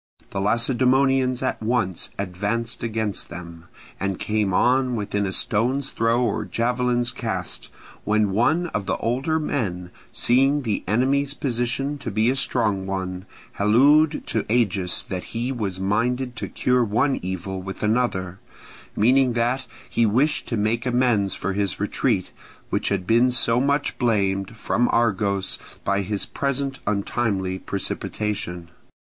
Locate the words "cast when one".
7.11-8.65